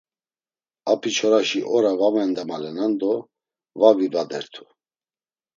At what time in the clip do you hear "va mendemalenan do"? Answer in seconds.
2.01-3.13